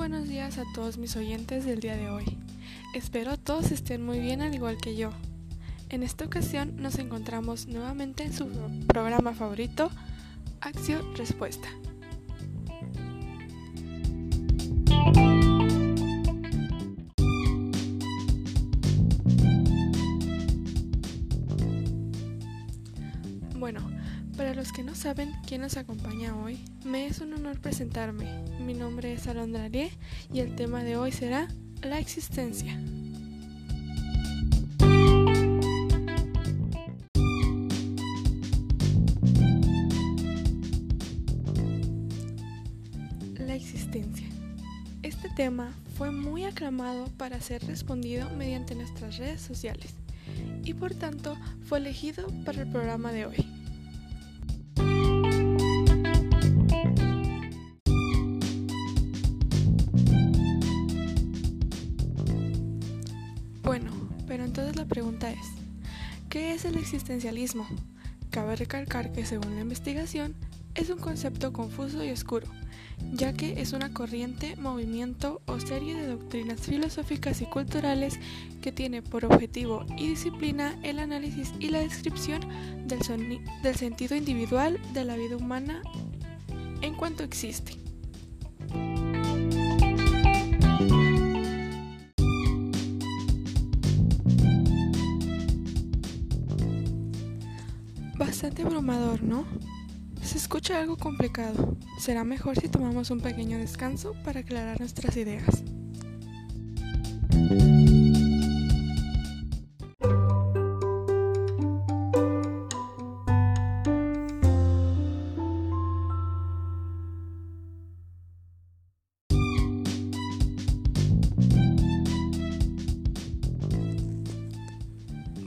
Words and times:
Buenos 0.00 0.28
días 0.28 0.56
a 0.56 0.64
todos 0.72 0.96
mis 0.96 1.14
oyentes 1.16 1.66
del 1.66 1.80
día 1.80 1.94
de 1.94 2.08
hoy. 2.08 2.24
Espero 2.94 3.36
todos 3.36 3.70
estén 3.70 4.02
muy 4.02 4.18
bien 4.18 4.40
al 4.40 4.54
igual 4.54 4.78
que 4.78 4.96
yo. 4.96 5.10
En 5.90 6.02
esta 6.02 6.24
ocasión 6.24 6.76
nos 6.78 6.98
encontramos 6.98 7.66
nuevamente 7.66 8.22
en 8.22 8.32
su 8.32 8.48
programa 8.86 9.34
favorito, 9.34 9.90
Acción 10.62 11.14
Respuesta. 11.16 11.68
Bueno, 23.54 23.82
para 24.40 24.54
los 24.54 24.72
que 24.72 24.82
no 24.82 24.94
saben 24.94 25.34
quién 25.46 25.60
nos 25.60 25.76
acompaña 25.76 26.34
hoy, 26.34 26.64
me 26.82 27.06
es 27.06 27.20
un 27.20 27.34
honor 27.34 27.60
presentarme. 27.60 28.42
Mi 28.58 28.72
nombre 28.72 29.12
es 29.12 29.26
Alondra 29.26 29.68
Lie 29.68 29.92
y 30.32 30.40
el 30.40 30.56
tema 30.56 30.82
de 30.82 30.96
hoy 30.96 31.12
será 31.12 31.46
la 31.82 31.98
existencia. 31.98 32.80
La 43.36 43.54
existencia. 43.54 44.26
Este 45.02 45.28
tema 45.36 45.74
fue 45.98 46.10
muy 46.10 46.44
aclamado 46.44 47.08
para 47.18 47.42
ser 47.42 47.62
respondido 47.66 48.30
mediante 48.30 48.74
nuestras 48.74 49.18
redes 49.18 49.42
sociales 49.42 49.92
y 50.64 50.72
por 50.72 50.94
tanto 50.94 51.36
fue 51.62 51.76
elegido 51.76 52.26
para 52.46 52.62
el 52.62 52.70
programa 52.70 53.12
de 53.12 53.26
hoy. 53.26 53.59
La 64.80 64.86
pregunta 64.86 65.30
es, 65.30 65.46
¿qué 66.30 66.54
es 66.54 66.64
el 66.64 66.78
existencialismo? 66.78 67.66
Cabe 68.30 68.56
recalcar 68.56 69.12
que 69.12 69.26
según 69.26 69.54
la 69.54 69.60
investigación 69.60 70.34
es 70.74 70.88
un 70.88 70.96
concepto 70.96 71.52
confuso 71.52 72.02
y 72.02 72.10
oscuro, 72.10 72.46
ya 73.12 73.34
que 73.34 73.60
es 73.60 73.74
una 73.74 73.92
corriente, 73.92 74.56
movimiento 74.56 75.42
o 75.44 75.60
serie 75.60 75.94
de 75.94 76.06
doctrinas 76.06 76.62
filosóficas 76.62 77.42
y 77.42 77.44
culturales 77.44 78.18
que 78.62 78.72
tiene 78.72 79.02
por 79.02 79.26
objetivo 79.26 79.84
y 79.98 80.08
disciplina 80.08 80.78
el 80.82 80.98
análisis 80.98 81.52
y 81.58 81.68
la 81.68 81.80
descripción 81.80 82.40
del, 82.86 83.00
del 83.62 83.76
sentido 83.76 84.16
individual 84.16 84.80
de 84.94 85.04
la 85.04 85.16
vida 85.16 85.36
humana 85.36 85.82
en 86.80 86.94
cuanto 86.94 87.22
existe. 87.22 87.89
Bastante 98.30 98.62
abrumador, 98.62 99.24
¿no? 99.24 99.44
Se 100.22 100.38
escucha 100.38 100.78
algo 100.78 100.96
complicado. 100.96 101.76
Será 101.98 102.22
mejor 102.22 102.56
si 102.56 102.68
tomamos 102.68 103.10
un 103.10 103.20
pequeño 103.20 103.58
descanso 103.58 104.14
para 104.24 104.38
aclarar 104.38 104.78
nuestras 104.78 105.16
ideas. 105.16 105.64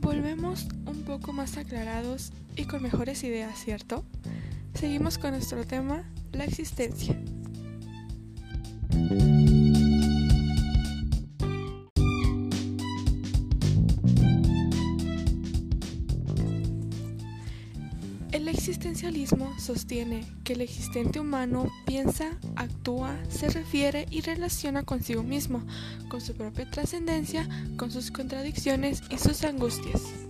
Volvemos 0.00 0.68
un 0.86 1.02
poco 1.04 1.32
más 1.32 1.56
aclarados 1.56 2.30
y 2.58 2.64
con 2.64 2.82
mejores 2.82 3.22
ideas, 3.22 3.56
¿cierto? 3.58 4.04
Seguimos 4.74 5.16
con 5.16 5.30
nuestro 5.30 5.64
tema, 5.66 6.04
la 6.32 6.44
existencia. 6.44 7.16
El 18.32 18.48
existencialismo 18.48 19.58
sostiene 19.58 20.24
que 20.44 20.54
el 20.54 20.60
existente 20.60 21.20
humano 21.20 21.70
piensa, 21.86 22.38
actúa, 22.56 23.16
se 23.28 23.48
refiere 23.48 24.06
y 24.10 24.20
relaciona 24.20 24.82
consigo 24.82 25.22
mismo, 25.22 25.64
con 26.08 26.20
su 26.20 26.34
propia 26.34 26.68
trascendencia, 26.70 27.48
con 27.76 27.90
sus 27.90 28.10
contradicciones 28.10 29.02
y 29.10 29.18
sus 29.18 29.44
angustias. 29.44 30.27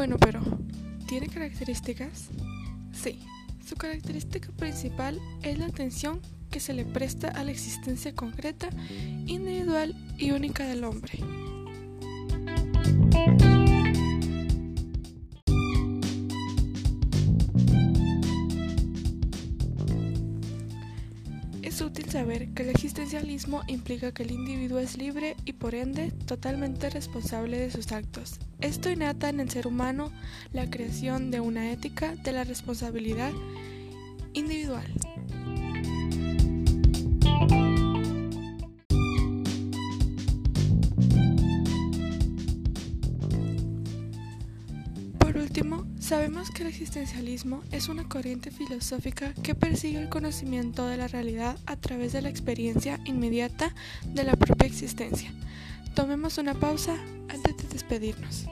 Bueno, 0.00 0.16
pero 0.18 0.40
¿tiene 1.08 1.28
características? 1.28 2.30
Sí, 2.90 3.20
su 3.62 3.76
característica 3.76 4.50
principal 4.52 5.20
es 5.42 5.58
la 5.58 5.66
atención 5.66 6.22
que 6.50 6.58
se 6.58 6.72
le 6.72 6.86
presta 6.86 7.28
a 7.28 7.44
la 7.44 7.50
existencia 7.50 8.14
concreta, 8.14 8.70
individual 9.26 9.94
y 10.16 10.30
única 10.30 10.64
del 10.64 10.84
hombre. 10.84 11.18
Es 21.80 21.86
útil 21.86 22.10
saber 22.10 22.50
que 22.50 22.64
el 22.64 22.68
existencialismo 22.68 23.62
implica 23.66 24.12
que 24.12 24.22
el 24.22 24.32
individuo 24.32 24.80
es 24.80 24.98
libre 24.98 25.34
y 25.46 25.54
por 25.54 25.74
ende 25.74 26.12
totalmente 26.26 26.90
responsable 26.90 27.58
de 27.58 27.70
sus 27.70 27.90
actos. 27.90 28.38
Esto 28.60 28.90
innata 28.90 29.30
en 29.30 29.40
el 29.40 29.48
ser 29.48 29.66
humano 29.66 30.12
la 30.52 30.68
creación 30.68 31.30
de 31.30 31.40
una 31.40 31.72
ética 31.72 32.16
de 32.16 32.32
la 32.32 32.44
responsabilidad 32.44 33.32
individual. 34.34 34.92
Último, 45.50 45.84
sabemos 45.98 46.48
que 46.52 46.62
el 46.62 46.68
existencialismo 46.68 47.64
es 47.72 47.88
una 47.88 48.04
corriente 48.08 48.52
filosófica 48.52 49.34
que 49.42 49.56
persigue 49.56 49.98
el 50.00 50.08
conocimiento 50.08 50.86
de 50.86 50.96
la 50.96 51.08
realidad 51.08 51.58
a 51.66 51.74
través 51.74 52.12
de 52.12 52.22
la 52.22 52.28
experiencia 52.28 53.00
inmediata 53.04 53.74
de 54.04 54.22
la 54.22 54.36
propia 54.36 54.68
existencia. 54.68 55.34
Tomemos 55.96 56.38
una 56.38 56.54
pausa 56.54 56.94
antes 57.28 57.56
de 57.56 57.64
despedirnos. 57.64 58.46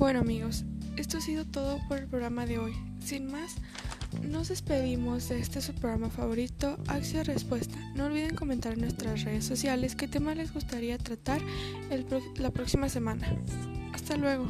Bueno 0.00 0.20
amigos, 0.20 0.64
esto 0.96 1.18
ha 1.18 1.20
sido 1.20 1.44
todo 1.44 1.78
por 1.86 1.98
el 1.98 2.06
programa 2.06 2.46
de 2.46 2.58
hoy. 2.58 2.72
Sin 3.04 3.30
más, 3.30 3.56
nos 4.22 4.48
despedimos 4.48 5.28
de 5.28 5.40
este 5.40 5.60
su 5.60 5.74
programa 5.74 6.08
favorito, 6.08 6.78
Acción 6.88 7.26
Respuesta. 7.26 7.76
No 7.94 8.06
olviden 8.06 8.34
comentar 8.34 8.72
en 8.72 8.80
nuestras 8.80 9.24
redes 9.24 9.44
sociales 9.44 9.96
qué 9.96 10.08
tema 10.08 10.34
les 10.34 10.54
gustaría 10.54 10.96
tratar 10.96 11.42
el 11.90 12.06
la 12.36 12.50
próxima 12.50 12.88
semana. 12.88 13.26
Hasta 13.92 14.16
luego. 14.16 14.46